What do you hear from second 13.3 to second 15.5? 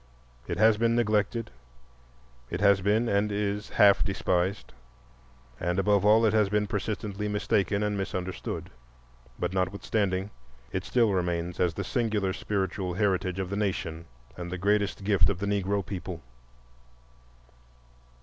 of the nation and the greatest gift of the